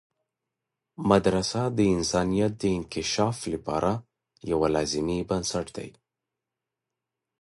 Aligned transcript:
مدرسه 1.09 1.61
د 1.77 1.79
انسانیت 1.95 2.51
د 2.61 2.63
انکشاف 2.77 3.37
لپاره 3.53 3.91
یوه 4.51 4.67
لازمي 4.75 5.19
بنسټ 5.29 5.67
ده. 5.77 5.87